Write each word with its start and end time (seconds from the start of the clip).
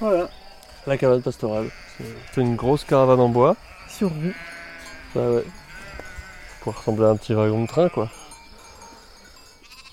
Voilà, 0.00 0.28
la 0.86 0.96
cabane 0.96 1.22
pastorale. 1.22 1.70
C'est 2.32 2.40
une 2.40 2.54
grosse 2.56 2.84
caravane 2.84 3.20
en 3.20 3.28
bois. 3.28 3.56
Sur 3.88 4.10
roue. 4.10 4.32
Ouais, 5.16 5.26
ouais. 5.36 5.44
Pour 6.60 6.76
ressembler 6.76 7.06
à 7.06 7.08
un 7.10 7.16
petit 7.16 7.34
wagon 7.34 7.62
de 7.62 7.66
train, 7.68 7.88
quoi. 7.88 8.08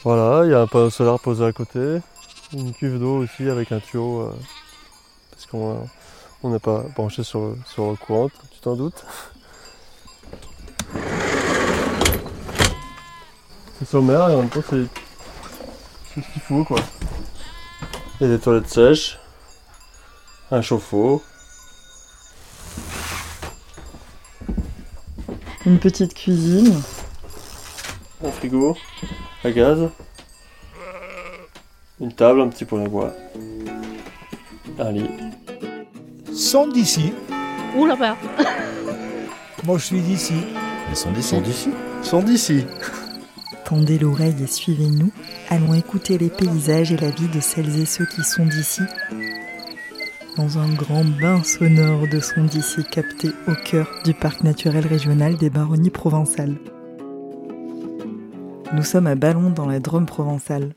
Voilà, 0.04 0.46
il 0.46 0.52
y 0.52 0.54
a 0.54 0.62
un 0.62 0.68
panneau 0.68 0.90
solaire 0.92 1.20
posé 1.20 1.44
à 1.46 1.52
côté. 1.52 1.98
Une 2.54 2.74
cuve 2.74 3.00
d'eau 3.00 3.24
aussi 3.24 3.50
avec 3.50 3.72
un 3.72 3.80
tuyau. 3.80 4.22
euh, 4.22 4.32
parce 5.32 5.46
qu'on 5.48 5.88
on 6.44 6.50
n'est 6.52 6.60
pas 6.60 6.84
branché 6.96 7.24
sur, 7.24 7.40
le- 7.42 7.58
sur 7.66 7.90
le 7.90 7.96
courant, 7.96 8.30
tu 8.52 8.60
t'en 8.60 8.76
doutes. 8.76 9.04
C'est 13.80 13.86
sommaire 13.90 14.30
et 14.30 14.36
en 14.36 14.40
même 14.42 14.50
temps 14.50 14.62
c'est 14.70 14.86
c'est 16.14 16.22
ce 16.22 16.32
qu'il 16.34 16.42
faut 16.44 16.64
quoi. 16.64 16.80
Il 18.22 18.28
y 18.28 18.32
a 18.32 18.38
des 18.38 18.42
toilettes 18.42 18.70
sèches, 18.70 19.20
un 20.52 20.62
chauffe-eau, 20.62 21.22
Une 25.66 25.80
petite 25.80 26.14
cuisine. 26.14 26.80
un 28.24 28.32
frigo 28.32 28.78
à 29.44 29.50
gaz, 29.52 29.90
une 32.00 32.14
table, 32.14 32.42
un 32.42 32.50
petit 32.50 32.66
poêle 32.66 32.86
à 32.86 32.90
bois, 32.90 33.14
un 34.78 34.92
lit. 34.92 35.10
sont 36.36 36.68
d'ici. 36.68 37.14
Ouh 37.76 37.86
là-bas 37.88 38.16
Moi, 39.64 39.80
je 39.80 39.86
suis 39.86 40.02
d'ici. 40.02 40.36
Ils 40.92 40.96
sont 40.96 41.12
d'ici. 41.12 41.36
Ils 42.04 42.06
sont 42.08 42.22
d'ici. 42.22 42.66
Tendez 43.66 43.98
l'oreille 43.98 44.36
et 44.44 44.48
suivez-nous. 44.48 45.12
Allons 45.50 45.74
écouter 45.74 46.20
les 46.20 46.30
paysages 46.30 46.92
et 46.92 46.98
la 46.98 47.10
vie 47.10 47.28
de 47.30 47.40
celles 47.40 47.80
et 47.82 47.88
ceux 47.88 48.06
qui 48.06 48.24
sont 48.24 48.46
d'ici. 48.46 48.84
Dans 50.38 50.58
un 50.58 50.68
grand 50.74 51.06
bain 51.06 51.42
sonore 51.44 52.10
de 52.12 52.20
sons 52.20 52.44
d'ici 52.44 52.84
capté 52.84 53.30
au 53.48 53.54
cœur 53.54 53.88
du 54.04 54.14
parc 54.14 54.44
naturel 54.44 54.86
régional 54.86 55.38
des 55.38 55.50
Baronnies 55.50 55.90
provençales. 55.90 56.58
Nous 58.74 58.84
sommes 58.84 59.08
à 59.08 59.16
Ballon 59.16 59.50
dans 59.50 59.66
la 59.66 59.80
Drôme 59.80 60.06
provençale. 60.06 60.74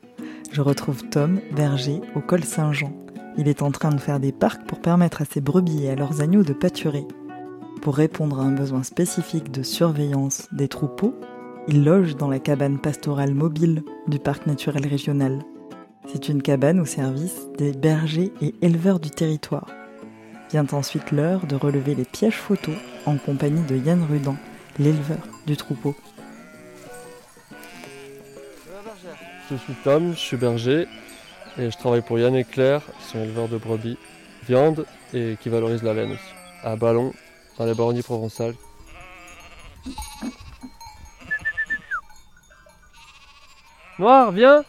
Je 0.53 0.61
retrouve 0.61 1.03
Tom, 1.09 1.41
berger, 1.53 1.99
au 2.15 2.21
col 2.21 2.45
Saint-Jean. 2.45 2.93
Il 3.37 3.49
est 3.49 3.61
en 3.61 3.71
train 3.71 3.89
de 3.89 3.99
faire 3.99 4.21
des 4.21 4.31
parcs 4.31 4.65
pour 4.65 4.79
permettre 4.79 5.21
à 5.21 5.25
ses 5.25 5.41
brebis 5.41 5.83
et 5.83 5.89
à 5.89 5.95
leurs 5.95 6.21
agneaux 6.21 6.43
de 6.43 6.53
pâturer. 6.53 7.05
Pour 7.81 7.97
répondre 7.97 8.39
à 8.39 8.43
un 8.43 8.51
besoin 8.51 8.83
spécifique 8.83 9.51
de 9.51 9.63
surveillance 9.63 10.47
des 10.53 10.69
troupeaux, 10.69 11.15
il 11.67 11.83
loge 11.83 12.15
dans 12.15 12.29
la 12.29 12.39
cabane 12.39 12.79
pastorale 12.79 13.33
mobile 13.33 13.83
du 14.07 14.19
parc 14.19 14.47
naturel 14.47 14.87
régional. 14.87 15.43
C'est 16.11 16.27
une 16.27 16.41
cabane 16.41 16.79
au 16.79 16.85
service 16.85 17.47
des 17.59 17.71
bergers 17.71 18.31
et 18.41 18.55
éleveurs 18.63 18.99
du 18.99 19.11
territoire. 19.11 19.67
Vient 20.49 20.65
ensuite 20.71 21.11
l'heure 21.11 21.45
de 21.45 21.55
relever 21.55 21.93
les 21.93 22.03
pièges 22.03 22.37
photos 22.37 22.73
en 23.05 23.17
compagnie 23.17 23.61
de 23.61 23.75
Yann 23.75 24.03
Rudan, 24.09 24.35
l'éleveur 24.79 25.19
du 25.45 25.55
troupeau. 25.55 25.95
Je 29.51 29.55
suis 29.55 29.73
Tom, 29.83 30.13
je 30.13 30.19
suis 30.19 30.37
berger 30.37 30.87
et 31.59 31.69
je 31.69 31.77
travaille 31.77 32.01
pour 32.01 32.17
Yann 32.17 32.35
et 32.35 32.43
Claire, 32.43 32.81
qui 32.99 33.05
sont 33.11 33.19
éleveurs 33.19 33.47
de 33.47 33.57
brebis, 33.57 33.97
viande 34.47 34.87
et 35.13 35.37
qui 35.39 35.49
valorisent 35.49 35.83
la 35.83 35.93
laine 35.93 36.13
aussi. 36.13 36.33
À 36.63 36.75
Ballon, 36.75 37.13
dans 37.59 37.65
les 37.65 37.75
baronnies 37.75 38.01
provençales. 38.01 38.55
Noir, 43.99 44.31
viens 44.31 44.63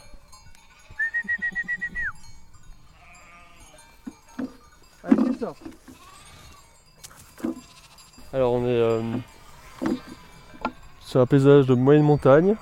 un 11.20 11.26
paysage 11.26 11.66
de 11.66 11.75
moyenne 11.75 12.03
montagne. 12.04 12.56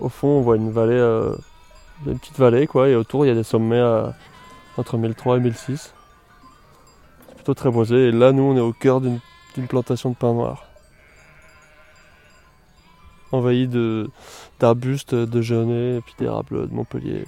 Au 0.00 0.08
fond, 0.08 0.28
on 0.28 0.40
voit 0.42 0.56
une 0.56 0.70
vallée, 0.70 0.92
euh, 0.94 1.34
une 2.06 2.18
petite 2.18 2.38
vallée, 2.38 2.66
quoi, 2.66 2.88
et 2.88 2.94
autour, 2.94 3.24
il 3.24 3.28
y 3.28 3.30
a 3.32 3.34
des 3.34 3.42
sommets 3.42 3.80
à- 3.80 4.14
entre 4.76 4.96
1003 4.96 5.38
et 5.38 5.40
1006. 5.40 5.92
C'est 7.28 7.34
plutôt 7.36 7.54
très 7.54 7.70
boisé, 7.70 8.08
et 8.08 8.12
là, 8.12 8.32
nous, 8.32 8.42
on 8.42 8.56
est 8.56 8.60
au 8.60 8.72
cœur 8.72 9.00
d'une 9.00 9.20
plantation 9.68 10.10
de 10.10 10.14
pin 10.14 10.32
noir. 10.32 10.64
Envahi 13.32 13.66
de- 13.66 14.08
d'arbustes, 14.60 15.14
de 15.14 15.42
genêts, 15.42 15.96
et 15.96 16.00
puis 16.00 16.14
d'érables 16.18 16.68
de 16.68 16.74
Montpellier. 16.74 17.26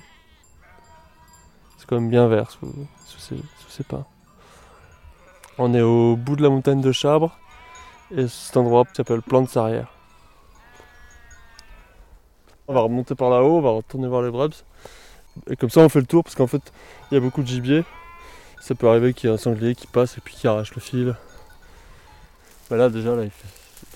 C'est 1.76 1.86
quand 1.88 1.96
même 2.00 2.08
bien 2.10 2.26
vert 2.28 2.50
sous, 2.50 2.72
ces, 3.18 3.36
sous 3.68 3.84
pins. 3.84 4.04
On 5.58 5.74
est 5.74 5.82
au 5.82 6.16
bout 6.16 6.36
de 6.36 6.42
la 6.42 6.48
montagne 6.48 6.80
de 6.80 6.92
Chabre, 6.92 7.36
et 8.16 8.28
cet 8.28 8.56
endroit 8.56 8.84
s'appelle 8.94 9.22
Plan 9.22 9.42
de 9.42 9.48
Sarrière. 9.48 9.88
On 12.70 12.72
va 12.72 12.82
remonter 12.82 13.16
par 13.16 13.30
là-haut, 13.30 13.58
on 13.58 13.60
va 13.60 13.70
retourner 13.70 14.06
voir 14.06 14.22
les 14.22 14.30
brebs. 14.30 14.54
Et 15.48 15.56
comme 15.56 15.70
ça, 15.70 15.80
on 15.80 15.88
fait 15.88 15.98
le 15.98 16.06
tour 16.06 16.22
parce 16.22 16.36
qu'en 16.36 16.46
fait, 16.46 16.62
il 17.10 17.14
y 17.14 17.16
a 17.16 17.20
beaucoup 17.20 17.42
de 17.42 17.48
gibier. 17.48 17.82
Ça 18.60 18.76
peut 18.76 18.88
arriver 18.88 19.12
qu'il 19.12 19.28
y 19.28 19.32
ait 19.32 19.34
un 19.34 19.38
sanglier 19.38 19.74
qui 19.74 19.88
passe 19.88 20.16
et 20.16 20.20
puis 20.20 20.36
qui 20.36 20.46
arrache 20.46 20.72
le 20.76 20.80
fil. 20.80 21.16
Mais 22.70 22.76
là, 22.76 22.88
déjà, 22.88 23.16
là, 23.16 23.24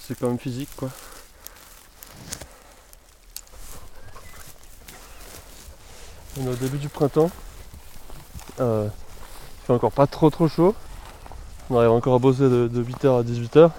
c'est 0.01 0.19
quand 0.19 0.27
même 0.27 0.41
physique, 0.41 0.71
quoi. 0.77 0.91
On 6.41 6.47
est 6.47 6.51
au 6.51 6.57
début 6.57 6.79
du 6.79 6.89
printemps. 6.89 7.31
Euh, 8.59 8.89
il 8.89 9.67
fait 9.67 9.73
encore 9.73 9.93
pas 9.93 10.09
trop 10.09 10.31
trop 10.31 10.49
chaud. 10.49 10.75
On 11.71 11.79
arrive 11.79 11.93
encore 11.93 12.15
à 12.15 12.19
bosser 12.19 12.49
de, 12.49 12.69
8h 12.69 13.21
à 13.21 13.23
18h. 13.23 13.71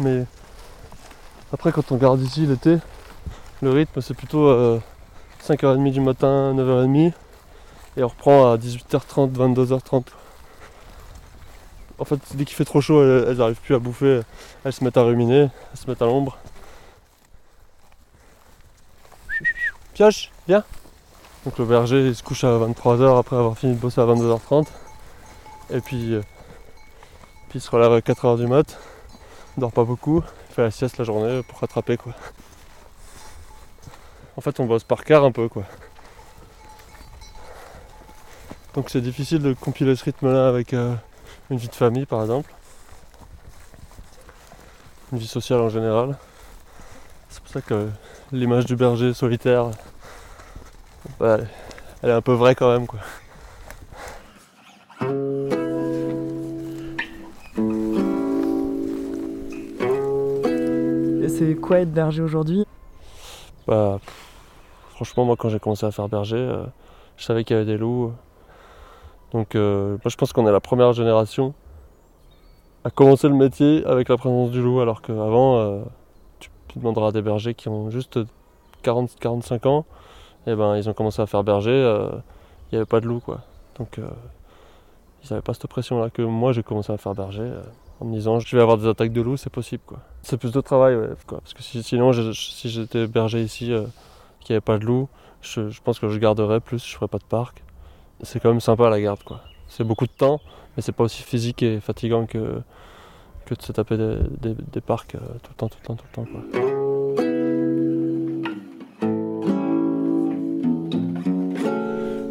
Mais 0.00 0.26
après, 1.50 1.72
quand 1.72 1.92
on 1.92 1.96
garde 1.96 2.20
ici 2.20 2.44
l'été, 2.44 2.76
le 3.62 3.70
rythme, 3.70 4.00
c'est 4.00 4.14
plutôt 4.14 4.46
euh, 4.46 4.80
5h30 5.42 5.92
du 5.92 6.00
matin, 6.00 6.54
9h30. 6.54 7.12
Et 7.96 8.02
on 8.02 8.08
reprend 8.08 8.52
à 8.52 8.56
18h30, 8.56 9.32
22h30. 9.32 10.04
En 11.98 12.04
fait, 12.04 12.18
dès 12.34 12.44
qu'il 12.44 12.56
fait 12.56 12.64
trop 12.64 12.80
chaud, 12.80 13.02
elles, 13.02 13.26
elles 13.28 13.42
arrivent 13.42 13.60
plus 13.60 13.74
à 13.74 13.78
bouffer. 13.78 14.22
Elles 14.64 14.72
se 14.72 14.82
mettent 14.82 14.96
à 14.96 15.02
ruminer, 15.02 15.48
elles 15.72 15.78
se 15.78 15.88
mettent 15.88 16.00
à 16.00 16.06
l'ombre. 16.06 16.38
Pioche, 19.92 20.30
viens 20.48 20.64
Donc 21.44 21.58
le 21.58 21.66
berger, 21.66 22.06
il 22.06 22.14
se 22.14 22.22
couche 22.22 22.44
à 22.44 22.58
23h 22.58 23.18
après 23.18 23.36
avoir 23.36 23.58
fini 23.58 23.74
de 23.74 23.78
bosser 23.78 24.00
à 24.00 24.04
22h30. 24.04 24.66
Et 25.72 25.80
puis, 25.80 26.14
euh, 26.14 26.22
puis 27.50 27.58
il 27.58 27.60
se 27.60 27.70
relève 27.70 27.92
à 27.92 28.00
4h 28.00 28.38
du 28.38 28.46
mat. 28.46 28.78
Il 29.56 29.60
dort 29.60 29.72
pas 29.72 29.84
beaucoup. 29.84 30.22
Il 30.48 30.54
fait 30.54 30.62
la 30.62 30.70
sieste 30.70 30.96
la 30.96 31.04
journée 31.04 31.42
pour 31.42 31.58
rattraper 31.58 31.98
quoi. 31.98 32.14
En 34.36 34.40
fait, 34.40 34.58
on 34.60 34.66
bosse 34.66 34.84
par 34.84 35.04
quart 35.04 35.24
un 35.24 35.32
peu, 35.32 35.48
quoi. 35.48 35.64
Donc 38.74 38.88
c'est 38.88 39.00
difficile 39.00 39.42
de 39.42 39.52
compiler 39.52 39.96
ce 39.96 40.04
rythme-là 40.04 40.48
avec 40.48 40.74
euh, 40.74 40.94
une 41.50 41.56
vie 41.56 41.68
de 41.68 41.74
famille, 41.74 42.06
par 42.06 42.22
exemple. 42.22 42.52
Une 45.12 45.18
vie 45.18 45.26
sociale 45.26 45.60
en 45.60 45.68
général. 45.68 46.16
C'est 47.28 47.40
pour 47.40 47.50
ça 47.50 47.60
que 47.60 47.88
l'image 48.32 48.66
du 48.66 48.76
berger 48.76 49.12
solitaire, 49.12 49.70
bah, 51.18 51.38
elle 52.02 52.10
est 52.10 52.12
un 52.12 52.22
peu 52.22 52.32
vraie 52.32 52.54
quand 52.54 52.72
même, 52.72 52.86
quoi. 52.86 53.00
Et 61.22 61.28
c'est 61.28 61.56
quoi 61.56 61.80
être 61.80 61.92
berger 61.92 62.22
aujourd'hui? 62.22 62.64
Bah, 63.66 63.98
pff, 64.04 64.19
franchement, 65.00 65.24
moi, 65.24 65.36
quand 65.38 65.48
j'ai 65.48 65.58
commencé 65.58 65.86
à 65.86 65.90
faire 65.90 66.10
berger, 66.10 66.36
euh, 66.36 66.62
je 67.16 67.24
savais 67.24 67.42
qu'il 67.42 67.56
y 67.56 67.56
avait 67.56 67.64
des 67.64 67.78
loups. 67.78 68.12
Donc, 69.32 69.54
euh, 69.54 69.92
moi, 69.92 70.10
je 70.10 70.16
pense 70.16 70.34
qu'on 70.34 70.46
est 70.46 70.52
la 70.52 70.60
première 70.60 70.92
génération 70.92 71.54
à 72.84 72.90
commencer 72.90 73.26
le 73.26 73.34
métier 73.34 73.82
avec 73.86 74.10
la 74.10 74.18
présence 74.18 74.50
du 74.50 74.60
loup, 74.60 74.80
alors 74.80 75.00
qu'avant, 75.00 75.56
euh, 75.56 75.80
tu, 76.38 76.50
demanderas 76.76 77.08
à 77.08 77.12
des 77.12 77.22
bergers 77.22 77.54
qui 77.54 77.70
ont 77.70 77.88
juste 77.88 78.18
40-45 78.84 79.66
ans, 79.66 79.86
et 80.46 80.54
ben, 80.54 80.76
ils 80.76 80.86
ont 80.90 80.92
commencé 80.92 81.22
à 81.22 81.26
faire 81.26 81.44
berger, 81.44 81.70
il 81.70 82.74
n'y 82.74 82.76
avait 82.76 82.86
pas 82.86 83.00
de 83.00 83.06
loup, 83.06 83.20
quoi. 83.20 83.40
Donc, 83.78 83.98
ils 83.98 85.30
n'avaient 85.30 85.40
pas 85.40 85.54
cette 85.54 85.66
pression-là 85.66 86.10
que 86.10 86.20
moi, 86.20 86.52
j'ai 86.52 86.62
commencé 86.62 86.92
à 86.92 86.98
faire 86.98 87.14
berger. 87.14 87.50
en 88.00 88.04
me 88.04 88.14
disant 88.14 88.38
je 88.38 88.54
vais 88.54 88.62
avoir 88.62 88.76
des 88.76 88.86
attaques 88.86 89.12
de 89.12 89.20
loups, 89.22 89.36
c'est 89.38 89.52
possible 89.52 89.82
quoi. 89.86 89.98
C'est 90.22 90.36
plus 90.38 90.52
de 90.52 90.60
travail, 90.60 90.96
quoi. 91.26 91.40
Parce 91.40 91.54
que 91.54 91.62
si- 91.62 91.82
sinon, 91.82 92.12
si 92.32 92.68
j'étais 92.68 93.06
berger 93.06 93.42
ici, 93.42 93.74
qu'il 94.40 94.52
n'y 94.54 94.56
avait 94.56 94.60
pas 94.60 94.78
de 94.78 94.84
loups, 94.84 95.08
je, 95.42 95.80
pense 95.82 95.98
que 95.98 96.08
je 96.08 96.18
garderais 96.18 96.60
plus, 96.60 96.84
je 96.84 96.94
ferais 96.94 97.08
pas 97.08 97.18
de 97.18 97.24
parc. 97.24 97.62
C'est 98.22 98.40
quand 98.40 98.50
même 98.50 98.60
sympa 98.60 98.90
la 98.90 99.00
garde 99.00 99.22
quoi. 99.22 99.40
C'est 99.68 99.84
beaucoup 99.84 100.06
de 100.06 100.12
temps, 100.12 100.40
mais 100.76 100.82
c'est 100.82 100.92
pas 100.92 101.04
aussi 101.04 101.22
physique 101.22 101.62
et 101.62 101.80
fatigant 101.80 102.26
que, 102.26 102.60
que 103.46 103.54
de 103.54 103.62
se 103.62 103.72
taper 103.72 103.96
des, 103.96 104.54
des- 104.54 104.80
parcs 104.80 105.14
euh, 105.14 105.18
tout 105.42 105.50
le 105.50 105.56
temps, 105.56 105.68
tout 105.68 105.78
le 105.80 105.86
temps, 105.86 105.96
tout 105.96 106.04
le 106.08 106.14
temps 106.14 106.26
quoi. 106.30 107.50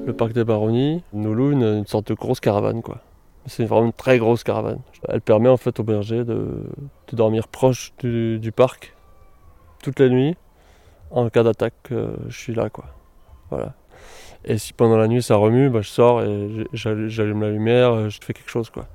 Le 0.06 0.14
parc 0.14 0.34
des 0.34 0.44
Baronnies 0.44 1.04
nous 1.14 1.34
loue 1.34 1.52
une, 1.52 1.64
une 1.64 1.86
sorte 1.86 2.08
de 2.08 2.14
grosse 2.16 2.40
caravane 2.40 2.82
quoi. 2.82 2.98
C'est 3.46 3.66
vraiment 3.66 3.88
une 3.88 3.94
très 3.94 4.18
grosse 4.20 4.44
caravane. 4.44 4.80
Elle 5.08 5.22
permet 5.22 5.50
en 5.50 5.58
fait 5.58 5.80
aux 5.80 5.84
bergers 5.84 6.24
de, 6.24 6.64
de 7.08 7.16
dormir 7.16 7.48
proche 7.48 7.94
du, 8.00 8.40
du 8.40 8.52
parc 8.52 8.96
toute 9.82 10.00
la 10.00 10.10
nuit. 10.10 10.36
En 11.12 11.30
cas 11.30 11.44
d'attaque, 11.44 11.74
euh, 11.92 12.16
je 12.28 12.38
suis 12.38 12.54
là 12.54 12.70
quoi. 12.70 12.86
Voilà. 13.50 13.74
Et 14.46 14.58
si 14.58 14.74
pendant 14.74 14.98
la 14.98 15.08
nuit 15.08 15.24
ça 15.24 15.36
remue, 15.36 15.70
bah, 15.70 15.82
je 15.82 15.90
sors 15.90 16.22
et 16.22 16.68
j'allume 16.74 17.42
la 17.42 17.50
lumière, 17.50 17.92
euh, 17.92 18.10
je 18.10 18.20
fais 18.24 18.34
quelque 18.34 18.50
chose 18.50 18.70
quoi. 18.70 18.86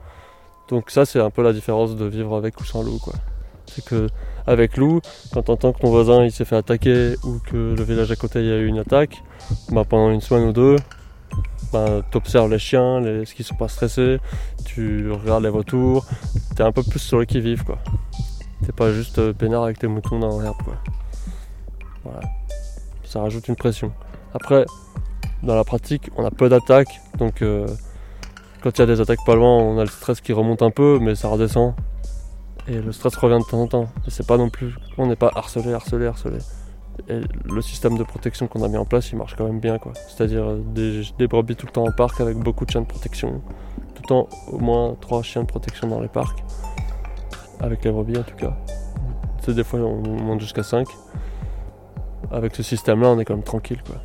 Donc 0.69 0.91
ça 0.91 1.05
c'est 1.05 1.21
un 1.21 1.31
peu 1.31 1.43
la 1.43 1.53
différence 1.53 1.97
de 1.97 2.05
vivre 2.07 2.37
avec 2.37 2.61
ou 2.61 2.65
sans 2.65 2.83
loup 2.83 2.99
quoi. 2.99 3.15
C'est 3.67 3.85
que 3.85 4.09
avec 4.47 4.77
loup, 4.77 5.01
quand 5.33 5.43
t'entends 5.43 5.73
que 5.73 5.81
ton 5.81 5.91
voisin 5.91 6.25
il 6.25 6.31
s'est 6.31 6.45
fait 6.45 6.57
attaquer 6.57 7.15
ou 7.25 7.39
que 7.39 7.75
le 7.77 7.83
village 7.83 8.11
à 8.11 8.17
côté 8.17 8.41
il 8.41 8.47
y 8.47 8.53
a 8.53 8.57
eu 8.57 8.67
une 8.67 8.79
attaque, 8.79 9.23
bah, 9.71 9.85
pendant 9.89 10.11
une 10.11 10.21
semaine 10.21 10.49
ou 10.49 10.53
deux, 10.53 10.77
bah, 11.73 12.03
t'observes 12.11 12.51
les 12.51 12.59
chiens, 12.59 13.01
les, 13.01 13.23
est-ce 13.23 13.35
qu'ils 13.35 13.45
sont 13.45 13.57
pas 13.57 13.69
stressés, 13.69 14.19
tu 14.65 15.11
regardes 15.11 15.43
les 15.43 15.49
retours, 15.49 16.07
t'es 16.55 16.63
un 16.63 16.73
peu 16.73 16.83
plus 16.83 17.01
sur 17.01 17.19
le 17.19 17.25
qui-vive 17.25 17.65
quoi. 17.65 17.79
T'es 18.65 18.73
pas 18.73 18.93
juste 18.93 19.19
euh, 19.19 19.33
peinard 19.33 19.65
avec 19.65 19.79
tes 19.79 19.89
moutons 19.89 20.19
dans 20.19 20.41
l'herbe 20.41 20.63
quoi. 20.65 20.75
Ça 23.05 23.21
rajoute 23.21 23.49
une 23.49 23.56
pression. 23.56 23.93
Après, 24.33 24.67
dans 25.43 25.55
la 25.55 25.65
pratique, 25.65 26.11
on 26.17 26.25
a 26.25 26.31
peu 26.31 26.49
d'attaques, 26.49 27.01
donc 27.19 27.43
euh, 27.43 27.67
quand 28.62 28.71
il 28.77 28.81
y 28.81 28.83
a 28.83 28.87
des 28.87 29.01
attaques 29.01 29.25
pas 29.25 29.35
loin, 29.35 29.59
on 29.59 29.79
a 29.79 29.83
le 29.83 29.91
stress 29.91 30.21
qui 30.21 30.33
remonte 30.33 30.62
un 30.62 30.71
peu, 30.71 30.99
mais 31.01 31.15
ça 31.15 31.29
redescend. 31.29 31.75
Et 32.67 32.81
le 32.81 32.93
stress 32.93 33.15
revient 33.17 33.39
de 33.39 33.51
temps 33.51 33.61
en 33.61 33.67
temps. 33.67 33.89
Et 34.06 34.11
c'est 34.11 34.27
pas 34.27 34.39
non 34.39 34.49
plus, 34.49 34.75
on 34.97 35.06
n'est 35.06 35.17
pas 35.17 35.31
harcelé, 35.35 35.73
harcelé, 35.73 36.06
harcelé. 36.06 36.39
Et 37.09 37.21
le 37.45 37.61
système 37.61 37.99
de 37.99 38.05
protection 38.05 38.47
qu'on 38.47 38.62
a 38.62 38.69
mis 38.69 38.77
en 38.77 38.85
place, 38.85 39.11
il 39.12 39.19
marche 39.19 39.35
quand 39.37 39.45
même 39.45 39.61
bien, 39.61 39.79
quoi. 39.79 39.93
C'est-à-dire 40.09 40.45
euh, 40.45 40.62
des, 40.75 41.03
des 41.19 41.27
brebis 41.27 41.56
tout 41.56 41.67
le 41.67 41.73
temps 41.73 41.87
en 41.87 41.93
parc 41.93 42.21
avec 42.21 42.39
beaucoup 42.39 42.65
de 42.65 42.71
chiens 42.71 42.81
de 42.81 42.87
protection. 42.87 43.43
Tout 43.95 44.03
le 44.03 44.09
temps 44.09 44.29
au 44.51 44.59
moins 44.59 44.97
trois 45.01 45.23
chiens 45.23 45.43
de 45.43 45.47
protection 45.47 45.89
dans 45.89 46.01
les 46.01 46.09
parcs. 46.09 46.43
Avec 47.61 47.85
les 47.85 47.91
brebis 47.91 48.17
en 48.17 48.23
tout 48.23 48.37
cas. 48.37 48.56
Des 49.47 49.62
fois 49.62 49.81
on 49.81 50.01
monte 50.01 50.41
jusqu'à 50.41 50.62
5. 50.62 50.89
Avec 52.31 52.55
ce 52.56 52.62
système-là, 52.62 53.09
on 53.09 53.19
est 53.19 53.25
quand 53.25 53.35
même 53.35 53.44
tranquille, 53.44 53.82
quoi. 53.87 53.97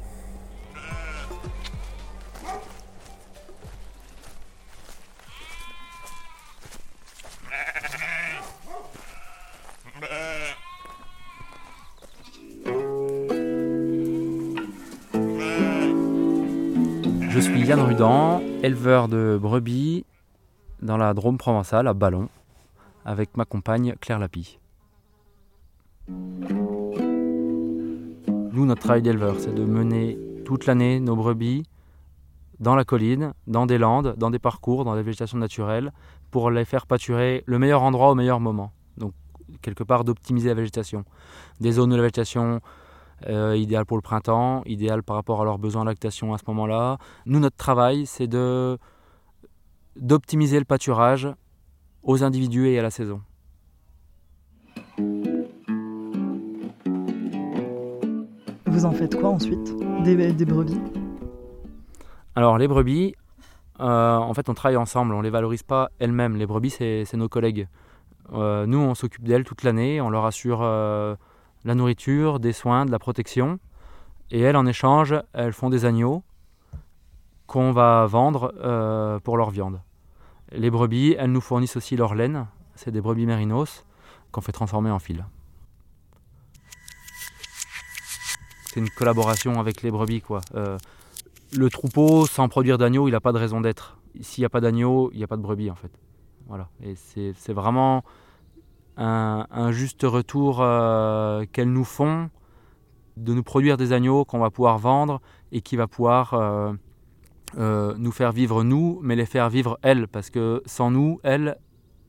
Je 17.29 17.39
suis 17.39 17.61
Yann 17.61 17.79
Rudan, 17.79 18.41
éleveur 18.63 19.07
de 19.07 19.39
brebis 19.41 20.05
dans 20.81 20.97
la 20.97 21.13
Drôme 21.13 21.37
provençale 21.37 21.87
à 21.87 21.93
Ballon, 21.93 22.29
avec 23.05 23.35
ma 23.37 23.45
compagne 23.45 23.95
Claire 24.01 24.19
Lapie. 24.19 24.59
Nous, 28.51 28.65
notre 28.65 28.81
travail 28.81 29.01
d'éleveur, 29.01 29.35
c'est 29.39 29.53
de 29.53 29.63
mener 29.63 30.17
toute 30.43 30.65
l'année 30.65 30.99
nos 30.99 31.15
brebis 31.15 31.63
dans 32.59 32.75
la 32.75 32.83
colline, 32.83 33.33
dans 33.47 33.65
des 33.65 33.77
landes, 33.77 34.15
dans 34.17 34.31
des 34.31 34.39
parcours, 34.39 34.85
dans 34.85 34.95
des 34.95 35.03
végétations 35.03 35.37
naturelles, 35.37 35.93
pour 36.31 36.49
les 36.49 36.65
faire 36.65 36.87
pâturer 36.87 37.43
le 37.45 37.59
meilleur 37.59 37.83
endroit 37.83 38.09
au 38.09 38.15
meilleur 38.15 38.39
moment. 38.39 38.71
Donc, 38.97 39.13
quelque 39.61 39.83
part, 39.83 40.03
d'optimiser 40.03 40.49
la 40.49 40.55
végétation. 40.55 41.05
Des 41.59 41.73
zones 41.73 41.91
de 41.91 41.95
la 41.95 42.01
végétation 42.01 42.59
euh, 43.27 43.55
idéales 43.55 43.85
pour 43.85 43.97
le 43.97 44.01
printemps, 44.01 44.63
idéales 44.65 45.03
par 45.03 45.15
rapport 45.15 45.41
à 45.41 45.45
leurs 45.45 45.59
besoins 45.59 45.83
de 45.83 45.89
lactation 45.89 46.33
à 46.33 46.37
ce 46.37 46.43
moment-là. 46.47 46.97
Nous, 47.25 47.39
notre 47.39 47.57
travail, 47.57 48.05
c'est 48.05 48.27
d'optimiser 49.95 50.57
le 50.59 50.65
pâturage 50.65 51.29
aux 52.03 52.23
individus 52.23 52.67
et 52.67 52.79
à 52.79 52.81
la 52.81 52.89
saison. 52.89 53.21
Vous 58.79 58.85
en 58.85 58.93
faites 58.93 59.19
quoi 59.19 59.31
ensuite 59.31 59.75
des, 60.05 60.45
brebis 60.45 60.79
Alors 62.33 62.57
les 62.57 62.65
brebis, 62.65 63.13
euh, 63.81 64.15
en 64.15 64.33
fait 64.33 64.47
on 64.47 64.53
travaille 64.53 64.77
ensemble, 64.77 65.13
on 65.13 65.19
les 65.19 65.29
valorise 65.29 65.63
pas 65.63 65.89
elles-mêmes. 65.99 66.37
Les 66.37 66.45
brebis 66.45 66.69
c'est 66.69 67.13
nos 67.15 67.27
collègues. 67.27 67.67
Euh, 68.31 68.65
nous 68.65 68.77
on 68.77 68.95
s'occupe 68.95 69.25
d'elles 69.25 69.43
toute 69.43 69.63
l'année, 69.63 69.99
on 69.99 70.09
leur 70.09 70.23
assure 70.23 70.59
euh, 70.61 71.17
la 71.65 71.75
nourriture, 71.75 72.39
des 72.39 72.53
soins, 72.53 72.85
de 72.85 72.91
la 72.91 72.99
protection. 72.99 73.59
Et 74.31 74.39
elles 74.39 74.55
en 74.55 74.65
échange, 74.65 75.13
elles 75.33 75.51
font 75.51 75.69
des 75.69 75.83
agneaux 75.83 76.23
qu'on 77.47 77.73
va 77.73 78.05
vendre 78.05 78.53
pour 79.25 79.35
leur 79.35 79.49
viande. 79.49 79.81
Les 80.53 80.71
brebis, 80.71 81.17
elles 81.19 81.33
nous 81.33 81.41
fournissent 81.41 81.75
aussi 81.75 81.97
leur 81.97 82.15
laine, 82.15 82.47
c'est 82.75 82.91
des 82.91 83.01
brebis 83.01 83.25
mérinos 83.25 83.83
qu'on 84.31 84.39
fait 84.39 84.53
transformer 84.53 84.89
en 84.89 84.99
fil. 84.99 85.25
C'est 88.71 88.79
une 88.79 88.89
collaboration 88.89 89.59
avec 89.59 89.81
les 89.81 89.89
brebis 89.91 90.21
quoi. 90.21 90.41
Euh, 90.55 90.77
le 91.57 91.69
troupeau, 91.69 92.27
sans 92.27 92.47
produire 92.47 92.77
d'agneau, 92.77 93.07
il 93.07 93.11
n'a 93.11 93.19
pas 93.19 93.31
de 93.31 93.39
raison 93.39 93.61
d'être. 93.61 93.97
S'il 94.21 94.43
n'y 94.43 94.45
a 94.45 94.49
pas 94.49 94.61
d'agneau, 94.61 95.09
il 95.13 95.17
n'y 95.17 95.23
a 95.23 95.27
pas 95.27 95.37
de 95.37 95.41
brebis 95.41 95.71
en 95.71 95.75
fait. 95.75 95.91
Voilà. 96.47 96.69
Et 96.83 96.93
c'est 96.95 97.53
vraiment 97.53 98.03
un, 98.97 99.71
juste 99.71 100.03
retour 100.03 100.59
euh, 100.61 101.45
qu'elles 101.51 101.71
nous 101.71 101.83
font 101.85 102.29
de 103.17 103.33
nous 103.33 103.43
produire 103.43 103.77
des 103.77 103.91
agneaux 103.93 104.23
qu'on 104.25 104.39
va 104.39 104.49
pouvoir 104.49 104.77
vendre 104.77 105.19
et 105.51 105.61
qui 105.61 105.75
va 105.75 105.87
pouvoir 105.87 106.33
euh, 106.35 106.73
nous 107.97 108.11
faire 108.11 108.31
vivre 108.31 108.63
nous, 108.63 108.99
mais 109.01 109.15
les 109.15 109.25
faire 109.25 109.49
vivre 109.49 109.79
elles. 109.81 110.07
Parce 110.07 110.29
que 110.29 110.61
sans 110.65 110.91
nous, 110.91 111.19
elles, 111.23 111.57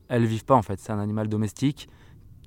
elles 0.09 0.25
vivent 0.25 0.45
pas 0.45 0.55
en 0.55 0.61
fait. 0.61 0.79
C'est 0.79 0.91
un 0.91 0.99
animal 0.99 1.27
domestique 1.27 1.89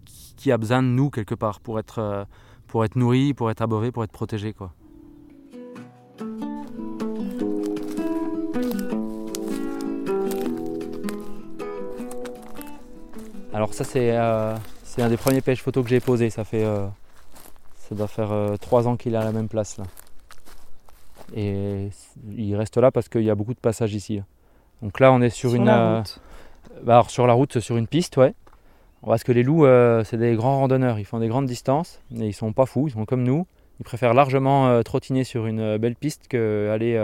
qui- 0.04 0.52
a 0.52 0.58
besoin 0.58 0.82
de 0.82 0.88
nous 0.88 1.08
quelque 1.10 1.34
part 1.34 1.58
pour 1.60 1.78
être, 1.78 2.26
pour 2.74 2.84
être 2.84 2.96
nourri, 2.96 3.34
pour 3.34 3.52
être 3.52 3.62
abreuvé, 3.62 3.92
pour 3.92 4.02
être 4.02 4.10
protégé. 4.10 4.52
Quoi. 4.52 4.72
Alors 13.52 13.72
ça 13.72 13.84
c'est 13.84 14.10
euh, 14.16 14.56
un 14.98 15.08
des 15.08 15.16
premiers 15.16 15.40
pêches 15.40 15.62
photos 15.62 15.84
que 15.84 15.90
j'ai 15.90 16.00
posé. 16.00 16.30
Ça 16.30 16.42
fait 16.42 16.64
euh, 16.64 16.88
ça 17.76 17.94
doit 17.94 18.08
faire 18.08 18.32
euh, 18.32 18.56
trois 18.56 18.88
ans 18.88 18.96
qu'il 18.96 19.14
est 19.14 19.18
à 19.18 19.22
la 19.22 19.30
même 19.30 19.46
place 19.46 19.78
là. 19.78 19.84
Et 21.32 21.90
il 22.28 22.56
reste 22.56 22.76
là 22.76 22.90
parce 22.90 23.08
qu'il 23.08 23.22
y 23.22 23.30
a 23.30 23.36
beaucoup 23.36 23.54
de 23.54 23.60
passages 23.60 23.94
ici. 23.94 24.16
là. 24.16 24.22
Donc 24.82 24.98
là 24.98 25.12
on 25.12 25.22
est 25.22 25.30
sur, 25.30 25.54
une 25.54 25.66
la 25.66 25.78
euh, 25.78 25.98
route. 25.98 26.20
bah, 26.82 26.94
alors, 26.94 27.10
sur 27.10 27.28
la 27.28 27.34
route, 27.34 27.60
sur 27.60 27.76
une 27.76 27.86
piste, 27.86 28.16
ouais. 28.16 28.34
Parce 29.06 29.22
que 29.22 29.32
les 29.32 29.42
loups, 29.42 29.66
euh, 29.66 30.02
c'est 30.04 30.16
des 30.16 30.34
grands 30.34 30.58
randonneurs. 30.58 30.98
Ils 30.98 31.04
font 31.04 31.18
des 31.18 31.28
grandes 31.28 31.46
distances, 31.46 32.00
mais 32.10 32.28
ils 32.28 32.32
sont 32.32 32.52
pas 32.52 32.66
fous. 32.66 32.88
Ils 32.88 32.92
sont 32.92 33.04
comme 33.04 33.22
nous. 33.22 33.46
Ils 33.80 33.84
préfèrent 33.84 34.14
largement 34.14 34.68
euh, 34.68 34.82
trottiner 34.82 35.24
sur 35.24 35.46
une 35.46 35.60
euh, 35.60 35.78
belle 35.78 35.96
piste 35.96 36.28
qu'aller 36.28 36.96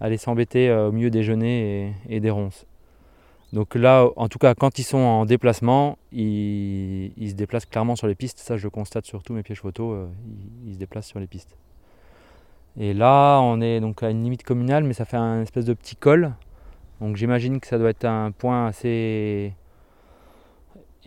aller 0.00 0.16
s'embêter 0.16 0.72
au 0.72 0.92
milieu 0.92 1.10
des 1.10 1.24
genêts 1.24 1.92
et, 2.08 2.16
et 2.16 2.20
des 2.20 2.30
ronces. 2.30 2.66
Donc 3.52 3.74
là, 3.74 4.06
en 4.14 4.28
tout 4.28 4.38
cas, 4.38 4.54
quand 4.54 4.78
ils 4.78 4.84
sont 4.84 4.98
en 4.98 5.24
déplacement, 5.24 5.98
ils, 6.12 7.10
se 7.18 7.34
déplacent 7.34 7.66
clairement 7.66 7.96
sur 7.96 8.06
les 8.06 8.14
pistes. 8.14 8.38
Ça, 8.38 8.56
je 8.56 8.68
constate 8.68 9.06
sur 9.06 9.24
tous 9.24 9.32
mes 9.32 9.42
pièges 9.42 9.60
photos. 9.60 10.06
ils, 10.24 10.68
ils 10.68 10.74
se 10.74 10.78
déplacent 10.78 11.08
sur 11.08 11.18
les 11.18 11.26
pistes. 11.26 11.56
Et 12.78 12.94
là, 12.94 13.40
on 13.40 13.60
est 13.60 13.80
donc 13.80 14.04
à 14.04 14.10
une 14.10 14.22
limite 14.22 14.44
communale, 14.44 14.84
mais 14.84 14.92
ça 14.92 15.04
fait 15.04 15.16
un 15.16 15.42
espèce 15.42 15.64
de 15.64 15.74
petit 15.74 15.96
col. 15.96 16.32
Donc 17.00 17.16
j'imagine 17.16 17.58
que 17.58 17.66
ça 17.66 17.76
doit 17.76 17.90
être 17.90 18.04
un 18.04 18.30
point 18.30 18.68
assez 18.68 19.52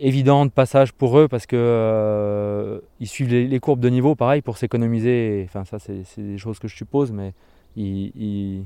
évident 0.02 0.44
de 0.46 0.50
passage 0.50 0.92
pour 0.92 1.18
eux 1.18 1.28
parce 1.28 1.46
que 1.46 1.56
euh, 1.56 2.80
ils 3.00 3.08
suivent 3.08 3.30
les, 3.30 3.46
les 3.46 3.60
courbes 3.60 3.80
de 3.80 3.88
niveau 3.88 4.14
pareil 4.14 4.42
pour 4.42 4.58
s'économiser. 4.58 5.44
Enfin 5.48 5.64
ça 5.64 5.78
c'est 5.78 6.04
des 6.18 6.38
choses 6.38 6.58
que 6.58 6.68
je 6.68 6.76
suppose, 6.76 7.12
mais 7.12 7.32
ils, 7.76 8.12
ils- 8.16 8.64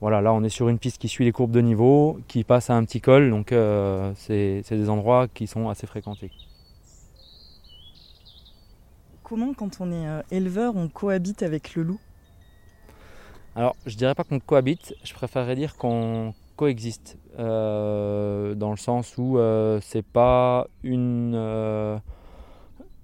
voilà 0.00 0.20
là 0.20 0.32
on 0.32 0.44
est 0.44 0.48
sur 0.50 0.68
une 0.68 0.78
piste 0.78 0.98
qui 0.98 1.08
suit 1.08 1.24
les 1.24 1.32
courbes 1.32 1.52
de 1.52 1.60
niveau, 1.60 2.18
qui 2.28 2.44
passe 2.44 2.70
à 2.70 2.74
un 2.76 2.84
petit 2.84 3.00
col, 3.00 3.30
donc 3.30 3.52
euh, 3.52 4.12
c'est 4.16 4.62
c'est 4.64 4.76
des 4.76 4.90
endroits 4.90 5.26
qui 5.28 5.46
sont 5.46 5.68
assez 5.68 5.86
fréquentés. 5.86 6.30
Comment, 9.22 9.54
quand 9.54 9.80
on 9.80 9.90
est 9.90 10.06
euh, 10.06 10.20
éleveur, 10.30 10.76
on 10.76 10.88
cohabite 10.88 11.42
avec 11.42 11.74
le 11.74 11.82
loup? 11.82 11.98
Alors, 13.56 13.74
je 13.86 13.96
dirais 13.96 14.14
pas 14.14 14.24
qu'on 14.24 14.38
cohabite, 14.38 14.94
je 15.02 15.14
préférerais 15.14 15.56
dire 15.56 15.76
qu'on 15.76 16.34
coexiste, 16.56 17.18
euh, 17.38 18.54
dans 18.54 18.70
le 18.70 18.76
sens 18.76 19.16
où 19.18 19.38
euh, 19.38 19.80
c'est 19.82 20.04
pas 20.04 20.66
une, 20.82 21.34
euh, 21.34 21.98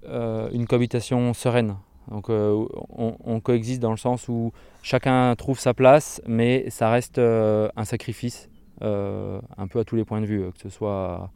euh, 0.05 0.49
une 0.51 0.67
cohabitation 0.67 1.33
sereine. 1.33 1.75
Donc, 2.09 2.29
euh, 2.29 2.65
on, 2.89 3.39
coexiste 3.39 3.81
dans 3.81 3.91
le 3.91 3.97
sens 3.97 4.27
où 4.27 4.51
chacun 4.81 5.33
trouve 5.35 5.59
sa 5.59 5.73
place, 5.73 6.21
mais 6.27 6.69
ça 6.69 6.89
reste 6.89 7.19
un 7.19 7.85
sacrifice, 7.85 8.49
un 8.81 9.67
peu 9.69 9.79
à 9.79 9.83
tous 9.85 9.95
les 9.95 10.03
points 10.03 10.19
de 10.19 10.25
vue, 10.25 10.51
que 10.51 10.59
ce 10.59 10.69
soit 10.69 11.31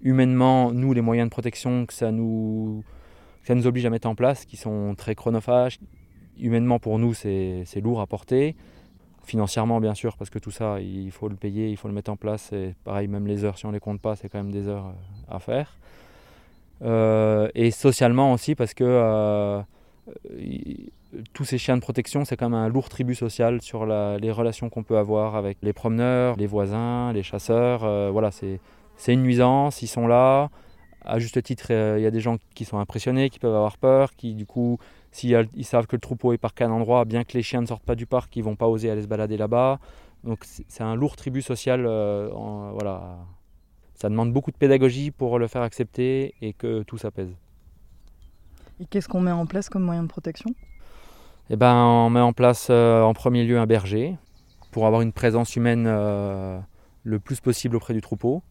humainement, 0.00 0.72
nous, 0.72 0.92
les 0.92 1.02
moyens 1.02 1.28
de 1.28 1.30
protection 1.30 1.86
que 1.86 1.92
ça 1.92 2.10
nous, 2.10 2.82
que 3.42 3.48
ça 3.48 3.54
nous 3.54 3.66
oblige 3.66 3.86
à 3.86 3.90
mettre 3.90 4.08
en 4.08 4.16
place, 4.16 4.44
qui 4.44 4.56
sont 4.56 4.94
très 4.96 5.14
chronophages, 5.14 5.78
humainement 6.40 6.80
pour 6.80 6.98
nous 6.98 7.14
c'est 7.14 7.80
lourd 7.80 8.00
à 8.00 8.06
porter. 8.06 8.56
Financièrement 9.28 9.80
bien 9.80 9.94
sûr, 9.94 10.16
parce 10.16 10.30
que 10.30 10.38
tout 10.38 10.50
ça, 10.50 10.80
il 10.80 11.10
faut 11.10 11.28
le 11.28 11.36
payer, 11.36 11.68
il 11.68 11.76
faut 11.76 11.88
le 11.88 11.94
mettre 11.94 12.10
en 12.10 12.16
place. 12.16 12.52
Et 12.52 12.74
pareil, 12.84 13.06
même 13.08 13.26
les 13.26 13.44
heures, 13.44 13.58
si 13.58 13.66
on 13.66 13.70
les 13.70 13.80
compte 13.80 14.00
pas, 14.00 14.16
c'est 14.16 14.28
quand 14.28 14.38
même 14.38 14.50
des 14.50 14.66
heures 14.66 14.86
euh, 14.86 15.36
à 15.36 15.38
faire. 15.38 15.76
Euh, 16.82 17.48
et 17.54 17.70
socialement 17.70 18.32
aussi, 18.32 18.54
parce 18.54 18.74
que 18.74 18.84
euh, 18.84 19.60
tous 21.32 21.44
ces 21.44 21.58
chiens 21.58 21.76
de 21.76 21.82
protection, 21.82 22.24
c'est 22.24 22.36
quand 22.36 22.48
même 22.48 22.58
un 22.58 22.68
lourd 22.68 22.88
tribut 22.88 23.14
social 23.14 23.60
sur 23.62 23.86
les 23.86 24.30
relations 24.30 24.68
qu'on 24.70 24.82
peut 24.82 24.98
avoir 24.98 25.36
avec 25.36 25.58
les 25.62 25.72
promeneurs, 25.72 26.36
les 26.36 26.46
voisins, 26.46 27.12
les 27.12 27.22
chasseurs. 27.22 27.84
Euh, 27.84 28.10
voilà, 28.10 28.30
c'est 28.30 28.60
une 29.12 29.22
nuisance, 29.22 29.82
ils 29.82 29.88
sont 29.88 30.06
là. 30.06 30.50
À 31.04 31.18
juste 31.18 31.42
titre, 31.42 31.70
il 31.70 32.02
y 32.02 32.06
a 32.06 32.10
des 32.10 32.20
gens 32.20 32.36
qui 32.54 32.64
sont 32.64 32.78
impressionnés, 32.78 33.30
qui 33.30 33.38
peuvent 33.38 33.54
avoir 33.54 33.78
peur, 33.78 34.14
qui 34.16 34.34
du 34.34 34.46
coup, 34.46 34.78
s'ils 35.18 35.48
ils 35.54 35.64
savent 35.64 35.86
que 35.86 35.96
le 35.96 36.00
troupeau 36.00 36.32
est 36.32 36.38
parqué 36.38 36.64
à 36.64 36.68
un 36.68 36.70
endroit, 36.70 37.04
bien 37.04 37.24
que 37.24 37.32
les 37.34 37.42
chiens 37.42 37.60
ne 37.60 37.66
sortent 37.66 37.84
pas 37.84 37.94
du 37.94 38.06
parc, 38.06 38.34
ils 38.36 38.42
vont 38.44 38.56
pas 38.56 38.66
oser 38.68 38.90
aller 38.90 39.02
se 39.02 39.08
balader 39.08 39.36
là-bas. 39.36 39.78
Donc 40.24 40.44
c'est 40.44 40.82
un 40.82 40.94
lourd 40.94 41.16
tribut 41.16 41.42
social. 41.42 41.84
euh, 41.86 42.30
en- 42.32 42.72
voilà, 42.72 43.18
ça 43.94 44.08
demande 44.08 44.32
beaucoup 44.32 44.50
de 44.50 44.56
pédagogie 44.56 45.10
pour 45.10 45.38
le 45.38 45.46
faire 45.48 45.62
accepter 45.62 46.34
et 46.40 46.52
que 46.52 46.82
tout 46.82 46.98
s'apaise. 46.98 47.32
Et 48.80 48.86
qu'est-ce 48.86 49.08
qu'on 49.08 49.20
met 49.20 49.32
en 49.32 49.46
place 49.46 49.68
comme 49.68 49.82
moyen 49.82 50.02
de 50.04 50.08
protection? 50.08 50.50
Eh 51.50 51.56
ben, 51.56 51.74
on 51.74 52.10
met 52.10 52.20
en 52.20 52.32
place 52.32 52.68
euh, 52.70 53.02
en 53.02 53.14
premier 53.14 53.44
lieu 53.44 53.58
un 53.58 53.66
berger 53.66 54.16
pour 54.70 54.86
avoir 54.86 55.02
une 55.02 55.12
présence 55.12 55.56
humaine 55.56 55.86
euh, 55.88 56.58
le 57.04 57.18
plus 57.18 57.40
possible 57.40 57.74
auprès 57.76 57.94
du 57.94 58.00
troupeau. 58.00 58.42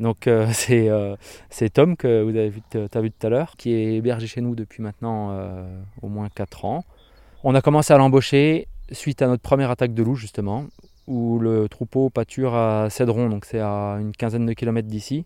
Donc 0.00 0.26
euh, 0.26 0.48
c'est 0.52 0.88
euh, 0.88 1.14
c'est 1.48 1.70
Tom 1.70 1.96
que 1.96 2.22
vous 2.22 2.30
avez 2.30 2.48
vu, 2.48 2.60
as 2.74 3.00
vu 3.00 3.10
tout 3.12 3.26
à 3.26 3.30
l'heure, 3.30 3.54
qui 3.56 3.72
est 3.72 4.00
berger 4.00 4.26
chez 4.26 4.40
nous 4.40 4.56
depuis 4.56 4.82
maintenant 4.82 5.30
euh, 5.30 5.80
au 6.02 6.08
moins 6.08 6.28
4 6.28 6.64
ans. 6.64 6.84
On 7.44 7.54
a 7.54 7.60
commencé 7.60 7.92
à 7.92 7.98
l'embaucher 7.98 8.66
suite 8.90 9.22
à 9.22 9.28
notre 9.28 9.42
première 9.42 9.70
attaque 9.70 9.94
de 9.94 10.02
loup 10.02 10.16
justement, 10.16 10.64
où 11.06 11.38
le 11.38 11.68
troupeau 11.68 12.10
pâture 12.10 12.54
à 12.54 12.90
Cédron, 12.90 13.28
donc 13.28 13.44
c'est 13.44 13.60
à 13.60 13.98
une 14.00 14.12
quinzaine 14.12 14.46
de 14.46 14.52
kilomètres 14.52 14.88
d'ici. 14.88 15.24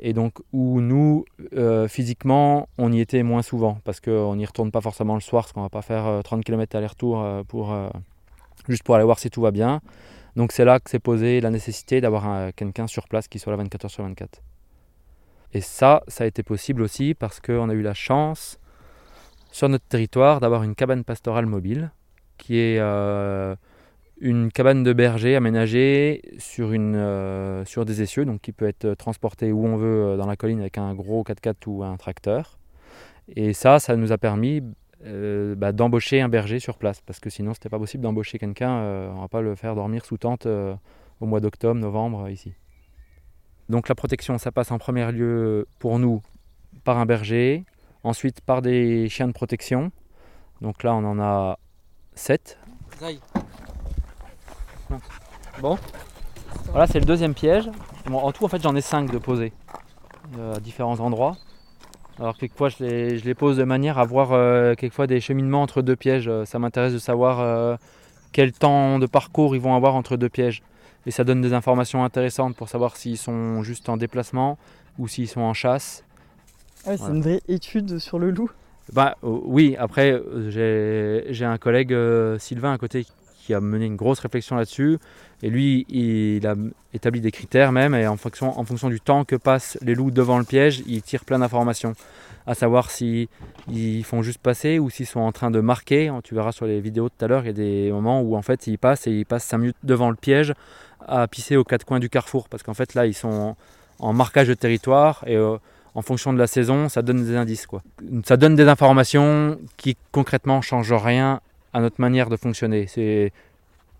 Et 0.00 0.12
donc 0.12 0.40
où 0.52 0.80
nous, 0.80 1.24
euh, 1.54 1.86
physiquement, 1.86 2.68
on 2.78 2.92
y 2.92 3.00
était 3.00 3.22
moins 3.22 3.42
souvent, 3.42 3.78
parce 3.84 4.00
qu'on 4.00 4.34
n'y 4.34 4.44
retourne 4.44 4.72
pas 4.72 4.80
forcément 4.80 5.14
le 5.14 5.20
soir, 5.20 5.44
parce 5.44 5.52
qu'on 5.52 5.62
va 5.62 5.68
pas 5.68 5.82
faire 5.82 6.06
euh, 6.06 6.22
30 6.22 6.42
km 6.42 6.74
aller-retour 6.76 7.22
euh, 7.22 7.42
pour, 7.44 7.72
euh, 7.72 7.88
juste 8.68 8.82
pour 8.82 8.96
aller 8.96 9.04
voir 9.04 9.18
si 9.18 9.30
tout 9.30 9.42
va 9.42 9.52
bien. 9.52 9.80
Donc 10.36 10.52
c'est 10.52 10.64
là 10.64 10.80
que 10.80 10.88
s'est 10.90 10.98
posée 10.98 11.40
la 11.40 11.50
nécessité 11.50 12.00
d'avoir 12.00 12.26
un- 12.26 12.52
quelqu'un 12.52 12.86
sur 12.86 13.06
place 13.08 13.28
qui 13.28 13.38
soit 13.38 13.52
là 13.52 13.56
24 13.58 13.84
heures 13.84 13.90
sur 13.90 14.04
24. 14.04 14.42
Et 15.54 15.60
ça, 15.60 16.02
ça 16.08 16.24
a 16.24 16.26
été 16.26 16.42
possible 16.42 16.82
aussi 16.82 17.14
parce 17.14 17.40
qu'on 17.40 17.68
a 17.68 17.74
eu 17.74 17.82
la 17.82 17.94
chance 17.94 18.58
sur 19.50 19.68
notre 19.68 19.84
territoire 19.86 20.40
d'avoir 20.40 20.62
une 20.62 20.74
cabane 20.74 21.04
pastorale 21.04 21.44
mobile 21.46 21.90
qui 22.38 22.56
est 22.56 22.78
euh, 22.78 23.54
une 24.20 24.50
cabane 24.50 24.82
de 24.82 24.92
berger 24.94 25.36
aménagée 25.36 26.22
sur, 26.38 26.72
une, 26.72 26.96
euh, 26.96 27.64
sur 27.66 27.84
des 27.84 28.00
essieux, 28.00 28.24
donc 28.24 28.40
qui 28.40 28.52
peut 28.52 28.66
être 28.66 28.94
transportée 28.94 29.52
où 29.52 29.66
on 29.66 29.76
veut 29.76 30.12
euh, 30.12 30.16
dans 30.16 30.26
la 30.26 30.36
colline 30.36 30.60
avec 30.60 30.78
un 30.78 30.94
gros 30.94 31.22
4x4 31.22 31.54
ou 31.66 31.84
un 31.84 31.96
tracteur. 31.98 32.58
Et 33.36 33.52
ça, 33.52 33.78
ça 33.78 33.94
nous 33.96 34.10
a 34.10 34.18
permis 34.18 34.62
euh, 35.04 35.56
bah, 35.56 35.72
d'embaucher 35.72 36.20
un 36.20 36.28
berger 36.28 36.60
sur 36.60 36.78
place, 36.78 37.00
parce 37.00 37.18
que 37.18 37.28
sinon 37.28 37.54
c'était 37.54 37.68
pas 37.68 37.78
possible 37.78 38.02
d'embaucher 38.04 38.38
quelqu'un, 38.38 38.70
euh, 38.78 39.10
on 39.12 39.22
va 39.22 39.28
pas 39.28 39.40
le 39.40 39.56
faire 39.56 39.74
dormir 39.74 40.04
sous 40.04 40.16
tente 40.16 40.46
euh, 40.46 40.74
au 41.20 41.26
mois 41.26 41.40
d'octobre, 41.40 41.80
novembre, 41.80 42.28
ici. 42.28 42.54
Donc 43.68 43.88
la 43.88 43.96
protection, 43.96 44.38
ça 44.38 44.52
passe 44.52 44.70
en 44.70 44.78
premier 44.78 45.10
lieu 45.10 45.66
pour 45.80 45.98
nous 45.98 46.22
par 46.84 46.98
un 46.98 47.06
berger, 47.06 47.64
ensuite 48.04 48.40
par 48.42 48.62
des 48.62 49.08
chiens 49.08 49.26
de 49.26 49.32
protection. 49.32 49.90
Donc 50.60 50.84
là 50.84 50.94
on 50.94 51.04
en 51.04 51.18
a 51.18 51.58
7. 52.14 52.58
Bon, 55.60 55.78
voilà 56.68 56.86
c'est 56.86 57.00
le 57.00 57.06
deuxième 57.06 57.34
piège. 57.34 57.68
Bon, 58.06 58.18
en 58.18 58.30
tout 58.30 58.44
en 58.44 58.48
fait 58.48 58.62
j'en 58.62 58.76
ai 58.76 58.80
5 58.80 59.10
de 59.10 59.18
posés 59.18 59.52
à 60.38 60.60
différents 60.60 61.00
endroits. 61.00 61.36
Alors 62.18 62.36
quelquefois 62.36 62.68
je 62.68 62.84
les, 62.84 63.18
je 63.18 63.24
les 63.24 63.34
pose 63.34 63.56
de 63.56 63.64
manière 63.64 63.98
à 63.98 64.04
voir 64.04 64.32
euh, 64.32 64.74
quelquefois 64.74 65.06
des 65.06 65.20
cheminements 65.20 65.62
entre 65.62 65.82
deux 65.82 65.96
pièges. 65.96 66.28
Euh, 66.28 66.44
Ça 66.44 66.58
m'intéresse 66.58 66.92
de 66.92 66.98
savoir 66.98 67.40
euh, 67.40 67.76
quel 68.32 68.52
temps 68.52 68.98
de 68.98 69.06
parcours 69.06 69.56
ils 69.56 69.60
vont 69.60 69.74
avoir 69.74 69.94
entre 69.94 70.16
deux 70.16 70.28
pièges. 70.28 70.62
Et 71.06 71.10
ça 71.10 71.24
donne 71.24 71.40
des 71.40 71.52
informations 71.52 72.04
intéressantes 72.04 72.54
pour 72.54 72.68
savoir 72.68 72.96
s'ils 72.96 73.18
sont 73.18 73.62
juste 73.62 73.88
en 73.88 73.96
déplacement 73.96 74.56
ou 74.98 75.08
s'ils 75.08 75.28
sont 75.28 75.40
en 75.40 75.54
chasse. 75.54 76.04
Ah, 76.84 76.92
C'est 76.92 76.96
Voilà. 76.98 77.14
une 77.14 77.22
vraie 77.22 77.40
étude 77.48 77.98
sur 77.98 78.18
le 78.18 78.30
loup. 78.30 78.50
Bah 78.92 79.16
euh, 79.24 79.38
oui, 79.44 79.74
après 79.78 80.20
j'ai 80.48 81.44
un 81.44 81.56
collègue 81.58 81.96
Sylvain 82.38 82.72
à 82.74 82.78
côté 82.78 83.06
qui 83.44 83.54
a 83.54 83.60
mené 83.60 83.86
une 83.86 83.96
grosse 83.96 84.20
réflexion 84.20 84.56
là-dessus. 84.56 84.98
Et 85.42 85.50
lui, 85.50 85.84
il 85.88 86.46
a 86.46 86.54
établi 86.94 87.20
des 87.20 87.32
critères 87.32 87.72
même, 87.72 87.94
et 87.94 88.06
en 88.06 88.16
fonction, 88.16 88.58
en 88.58 88.64
fonction 88.64 88.88
du 88.88 89.00
temps 89.00 89.24
que 89.24 89.36
passent 89.36 89.76
les 89.82 89.94
loups 89.94 90.10
devant 90.10 90.38
le 90.38 90.44
piège, 90.44 90.82
il 90.86 91.02
tire 91.02 91.24
plein 91.24 91.40
d'informations. 91.40 91.94
À 92.46 92.54
savoir 92.54 92.90
si 92.90 93.28
ils 93.68 94.04
font 94.04 94.22
juste 94.22 94.40
passer 94.40 94.78
ou 94.80 94.90
s'ils 94.90 95.06
sont 95.06 95.20
en 95.20 95.30
train 95.30 95.50
de 95.50 95.60
marquer. 95.60 96.12
Tu 96.24 96.34
verras 96.34 96.52
sur 96.52 96.66
les 96.66 96.80
vidéos 96.80 97.08
tout 97.08 97.24
à 97.24 97.28
l'heure, 97.28 97.42
il 97.44 97.46
y 97.46 97.50
a 97.50 97.52
des 97.52 97.92
moments 97.92 98.20
où 98.20 98.36
en 98.36 98.42
fait 98.42 98.66
ils 98.66 98.78
passent 98.78 99.06
et 99.06 99.12
ils 99.12 99.26
passent 99.26 99.44
5 99.44 99.58
minutes 99.58 99.76
devant 99.84 100.10
le 100.10 100.16
piège 100.16 100.52
à 101.06 101.26
pisser 101.28 101.56
aux 101.56 101.64
quatre 101.64 101.84
coins 101.84 102.00
du 102.00 102.08
carrefour. 102.08 102.48
Parce 102.48 102.62
qu'en 102.64 102.74
fait 102.74 102.94
là, 102.94 103.06
ils 103.06 103.14
sont 103.14 103.56
en, 104.00 104.12
marquage 104.12 104.48
de 104.48 104.54
territoire 104.54 105.22
et 105.26 105.36
euh, 105.36 105.56
en 105.94 106.02
fonction 106.02 106.32
de 106.32 106.38
la 106.38 106.48
saison, 106.48 106.88
ça 106.88 107.02
donne 107.02 107.24
des 107.24 107.36
indices. 107.36 107.66
Quoi. 107.66 107.82
Ça 108.24 108.36
donne 108.36 108.56
des 108.56 108.66
informations 108.66 109.58
qui 109.76 109.96
concrètement 110.10 110.62
changent 110.62 110.92
rien 110.92 111.40
à 111.72 111.80
notre 111.80 112.00
manière 112.00 112.28
de 112.28 112.36
fonctionner. 112.36 112.86
C'est 112.86 113.32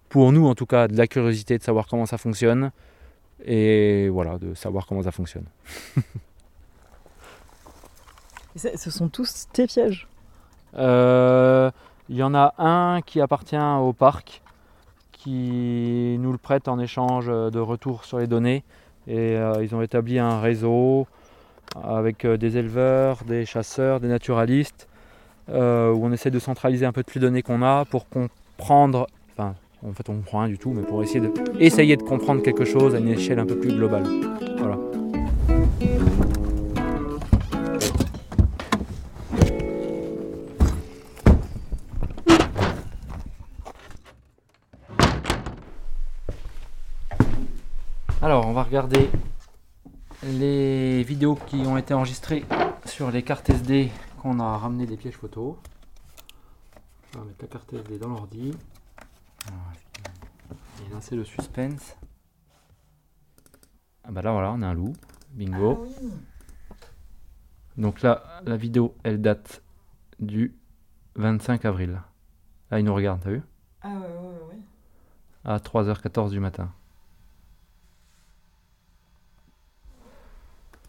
pour 0.08 0.32
nous 0.32 0.46
en 0.46 0.54
tout 0.54 0.66
cas 0.66 0.88
de 0.88 0.96
la 0.96 1.06
curiosité 1.06 1.56
de 1.58 1.62
savoir 1.62 1.86
comment 1.86 2.06
ça 2.06 2.18
fonctionne 2.18 2.70
et 3.44 4.08
voilà, 4.08 4.38
de 4.38 4.54
savoir 4.54 4.86
comment 4.86 5.02
ça 5.02 5.10
fonctionne. 5.10 5.46
Ce 8.56 8.90
sont 8.90 9.08
tous 9.08 9.46
tes 9.52 9.66
pièges. 9.66 10.06
Euh, 10.76 11.70
Il 12.08 12.16
y 12.16 12.22
en 12.22 12.34
a 12.34 12.54
un 12.58 13.00
qui 13.00 13.20
appartient 13.20 13.56
au 13.56 13.92
parc 13.92 14.42
qui 15.12 16.16
nous 16.18 16.32
le 16.32 16.38
prête 16.38 16.68
en 16.68 16.78
échange 16.78 17.26
de 17.28 17.58
retour 17.58 18.04
sur 18.04 18.18
les 18.18 18.26
données 18.26 18.64
et 19.06 19.36
euh, 19.36 19.62
ils 19.62 19.74
ont 19.74 19.82
établi 19.82 20.18
un 20.18 20.40
réseau 20.40 21.06
avec 21.82 22.24
euh, 22.24 22.36
des 22.36 22.56
éleveurs, 22.56 23.24
des 23.24 23.44
chasseurs, 23.46 24.00
des 24.00 24.08
naturalistes 24.08 24.88
euh, 25.52 25.92
où 25.92 26.04
on 26.04 26.12
essaie 26.12 26.30
de 26.30 26.38
centraliser 26.38 26.87
un 26.87 26.92
peu 26.92 27.02
toutes 27.02 27.14
les 27.16 27.21
données 27.21 27.42
qu'on 27.42 27.62
a 27.62 27.85
pour 27.85 28.09
comprendre, 28.09 29.06
enfin 29.32 29.54
en 29.87 29.92
fait 29.92 30.09
on 30.09 30.14
comprend 30.14 30.40
rien 30.40 30.49
du 30.49 30.59
tout, 30.59 30.73
mais 30.73 30.82
pour 30.82 31.02
essayer 31.02 31.21
de, 31.21 31.32
essayer 31.59 31.97
de 31.97 32.02
comprendre 32.02 32.42
quelque 32.42 32.64
chose 32.64 32.94
à 32.94 32.99
une 32.99 33.09
échelle 33.09 33.38
un 33.38 33.47
peu 33.47 33.56
plus 33.59 33.73
globale. 33.73 34.04
Voilà. 34.59 34.78
Alors, 48.23 48.47
on 48.47 48.52
va 48.52 48.62
regarder 48.62 49.11
les 50.23 51.02
vidéos 51.02 51.37
qui 51.49 51.56
ont 51.66 51.76
été 51.76 51.92
enregistrées 51.92 52.44
sur 52.85 53.11
les 53.11 53.23
cartes 53.23 53.50
SD 53.50 53.90
qu'on 54.22 54.38
a 54.38 54.56
ramené 54.56 54.86
des 54.86 54.96
pièges 54.96 55.16
photo. 55.16 55.58
On 57.14 57.18
va 57.18 57.24
mettre 57.24 57.42
la 57.42 57.48
carte 57.48 57.72
SD 57.72 57.98
dans 57.98 58.08
l'ordi. 58.08 58.54
Et 60.80 61.00
c'est 61.00 61.16
le 61.16 61.24
suspense. 61.24 61.96
Ah 64.04 64.12
bah 64.12 64.22
là, 64.22 64.30
voilà, 64.32 64.52
on 64.52 64.62
a 64.62 64.68
un 64.68 64.74
loup. 64.74 64.92
Bingo. 65.30 65.88
Donc 67.76 68.02
là, 68.02 68.40
la 68.44 68.56
vidéo, 68.56 68.94
elle 69.02 69.20
date 69.20 69.62
du 70.20 70.54
25 71.16 71.64
avril. 71.64 72.00
Là, 72.70 72.78
il 72.78 72.84
nous 72.84 72.94
regarde, 72.94 73.20
t'as 73.22 73.30
vu? 73.30 73.42
Ah 73.80 73.88
ouais, 73.88 74.06
ouais, 74.06 74.54
ouais. 74.54 74.60
À 75.44 75.58
3h14 75.58 76.30
du 76.30 76.38
matin. 76.38 76.72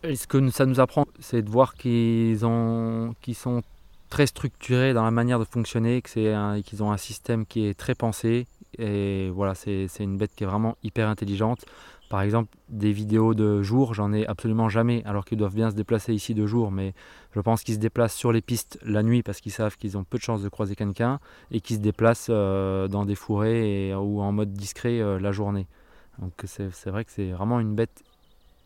Ce 0.04 0.28
que 0.28 0.50
ça 0.50 0.66
nous 0.66 0.82
apprend, 0.82 1.06
c'est 1.20 1.42
de 1.42 1.50
voir 1.50 1.76
qu'ils 1.76 2.46
ont, 2.46 3.16
qu'ils 3.22 3.36
sont 3.36 3.62
très 4.10 4.28
structurés 4.28 4.94
dans 4.94 5.06
la 5.06 5.12
manière 5.12 5.40
de 5.40 5.46
fonctionner, 5.46 6.02
qu'ils 6.02 6.84
ont 6.84 6.92
un 6.92 6.98
système 6.98 7.46
qui 7.46 7.68
est 7.68 7.74
très 7.74 7.96
pensé. 7.96 8.46
Et 8.78 9.30
voilà, 9.30 9.56
c'est 9.56 9.88
une 10.00 10.18
bête 10.18 10.36
qui 10.36 10.44
est 10.44 10.48
vraiment 10.48 10.76
hyper 10.84 11.08
intelligente. 11.08 11.64
Par 12.10 12.22
exemple, 12.22 12.50
des 12.68 12.92
vidéos 12.92 13.34
de 13.34 13.62
jour, 13.62 13.94
j'en 13.94 14.12
ai 14.12 14.28
absolument 14.28 14.68
jamais, 14.68 15.04
alors 15.06 15.24
qu'ils 15.24 15.38
doivent 15.38 15.56
bien 15.56 15.72
se 15.72 15.76
déplacer 15.76 16.14
ici 16.14 16.34
de 16.34 16.46
jour, 16.46 16.70
mais 16.70 16.94
je 17.34 17.40
pense 17.40 17.64
qu'ils 17.64 17.76
se 17.76 17.80
déplacent 17.80 18.16
sur 18.16 18.34
les 18.34 18.42
pistes 18.42 18.78
la 18.84 19.04
nuit 19.04 19.24
parce 19.24 19.40
qu'ils 19.40 19.54
savent 19.54 19.78
qu'ils 19.78 19.98
ont 19.98 20.04
peu 20.04 20.18
de 20.18 20.24
chances 20.24 20.44
de 20.44 20.50
croiser 20.50 20.76
quelqu'un 20.76 21.22
et 21.50 21.62
qu'ils 21.62 21.78
se 21.78 21.82
déplacent 21.82 22.28
euh, 22.30 22.90
dans 22.90 23.06
des 23.06 23.16
fourrés 23.16 23.96
ou 23.96 24.22
en 24.22 24.34
mode 24.34 24.52
discret 24.52 25.00
euh, 25.00 25.18
la 25.18 25.32
journée. 25.32 25.66
Donc 26.20 26.34
c'est 26.44 26.88
vrai 26.88 27.06
que 27.06 27.12
c'est 27.12 27.32
vraiment 27.32 27.62
une 27.62 27.74
bête 27.74 28.04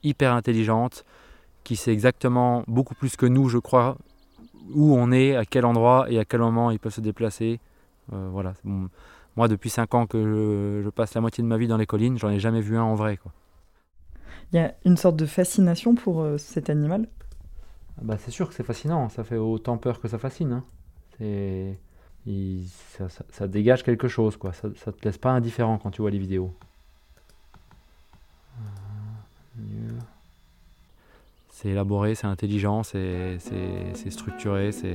hyper 0.03 0.33
intelligente 0.33 1.05
qui 1.67 1.75
sait 1.75 1.91
exactement 1.93 2.63
beaucoup 2.67 2.95
plus 2.95 3.17
que 3.17 3.25
nous, 3.25 3.49
je 3.49 3.57
crois, 3.57 3.97
où 4.73 4.95
on 4.97 5.11
est, 5.11 5.35
à 5.35 5.45
quel 5.45 5.65
endroit 5.65 6.07
et 6.11 6.19
à 6.19 6.25
quel 6.25 6.41
moment 6.41 6.71
ils 6.71 6.79
peuvent 6.79 6.93
se 6.93 7.01
déplacer. 7.01 7.59
Euh, 8.13 8.29
voilà. 8.31 8.53
Bon, 8.63 8.89
Moi, 9.37 9.47
depuis 9.49 9.69
5 9.69 9.93
ans 9.95 10.07
que 10.07 10.19
je, 10.23 10.83
je 10.85 10.89
passe 10.91 11.13
la 11.15 11.21
moitié 11.21 11.43
de 11.43 11.49
ma 11.49 11.57
vie 11.57 11.67
dans 11.67 11.77
les 11.77 11.87
collines, 11.87 12.17
j'en 12.19 12.29
ai 12.31 12.39
jamais 12.39 12.61
vu 12.61 12.77
un 12.77 12.83
en 12.83 12.95
vrai. 12.95 13.17
Quoi. 13.17 13.33
Il 14.51 14.57
y 14.57 14.59
a 14.59 14.73
une 14.85 14.97
sorte 14.97 15.15
de 15.15 15.25
fascination 15.25 15.95
pour 15.95 16.21
euh, 16.21 16.37
cet 16.37 16.69
animal? 16.69 17.07
Ah 17.97 18.01
Bah, 18.03 18.17
c'est 18.17 18.31
sûr 18.31 18.47
que 18.47 18.53
c'est 18.53 18.63
fascinant, 18.63 19.09
ça 19.09 19.23
fait 19.23 19.37
autant 19.37 19.77
peur 19.77 19.99
que 19.99 20.07
ça 20.07 20.17
fascine. 20.17 20.51
hein. 20.53 20.63
C'est- 21.17 21.79
il- 22.25 22.67
ça, 22.97 23.09
ça- 23.09 23.25
ça 23.31 23.47
dégage 23.47 23.83
quelque 23.83 24.07
chose, 24.07 24.37
quoi. 24.37 24.53
Ça, 24.53 24.69
ça 24.75 24.91
te 24.91 25.03
laisse 25.05 25.17
pas 25.17 25.31
indifférent 25.31 25.77
quand 25.79 25.91
tu 25.91 26.01
vois 26.01 26.11
les 26.11 26.19
vidéos. 26.19 26.53
Euh, 28.59 29.61
mieux. 29.61 29.97
C'est 31.59 31.69
élaboré, 31.69 32.13
c'est 32.13 32.27
intelligent, 32.27 32.83
c'est 32.83 33.39
structuré, 34.11 34.71
c'est 34.71 34.93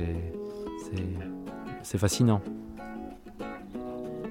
c'est- 0.85 1.03
c'est 1.81 1.97
fascinant. 1.97 2.39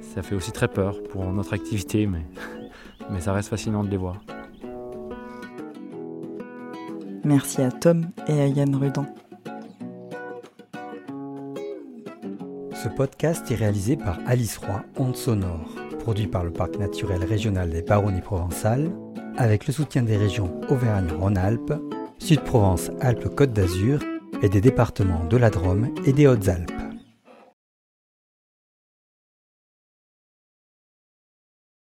Ça 0.01 0.23
fait 0.23 0.35
aussi 0.35 0.51
très 0.51 0.69
peur 0.69 1.03
pour 1.11 1.25
notre 1.27 1.53
activité, 1.53 2.07
mais, 2.07 2.25
mais 3.11 3.21
ça 3.21 3.35
reste 3.35 3.51
fascinant 3.51 3.85
de 3.85 3.91
les 3.91 3.99
voir. 3.99 4.17
Merci 7.23 7.61
à 7.61 7.71
Tom 7.71 8.07
et 8.27 8.41
à 8.41 8.47
Yann 8.47 8.75
Rudan. 8.77 9.05
Ce 12.83 12.89
podcast 12.97 13.51
est 13.51 13.57
réalisé 13.57 13.99
par 13.99 14.19
Alice 14.27 14.57
Roy, 14.57 14.83
Onde 14.97 15.17
Sonore, 15.17 15.69
produit 15.99 16.29
par 16.29 16.45
le 16.45 16.51
Parc 16.51 16.79
naturel 16.79 17.23
régional 17.25 17.69
des 17.69 17.83
Baronnies 17.83 18.23
provençales, 18.23 18.91
avec 19.37 19.67
le 19.67 19.75
soutien 19.75 20.03
des 20.03 20.17
régions 20.17 20.59
Auvergne-Rhône-Alpes, 20.71 21.75
Sud-Provence-Alpes-Côte 22.23 23.53
d'Azur 23.53 23.99
et 24.43 24.49
des 24.49 24.61
départements 24.61 25.25
de 25.25 25.37
la 25.37 25.51
Drôme 25.51 25.93
et 26.07 26.13
des 26.13 26.29
Hautes-Alpes. 26.29 26.92